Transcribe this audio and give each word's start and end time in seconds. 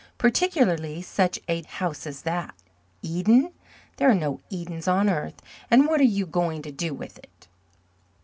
Particularly 0.17 1.03
such 1.03 1.39
a 1.47 1.61
house 1.61 2.07
as 2.07 2.23
that. 2.23 2.55
Eden! 3.03 3.53
There 3.97 4.09
are 4.09 4.15
no 4.15 4.41
Edens 4.49 4.87
on 4.87 5.07
earth. 5.11 5.39
And 5.69 5.85
what 5.85 6.01
are 6.01 6.03
you 6.03 6.25
going 6.25 6.63
to 6.63 6.71
do 6.71 6.91
with 6.91 7.19
it?" 7.19 7.47